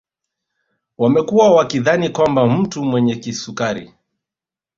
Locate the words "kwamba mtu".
2.09-2.83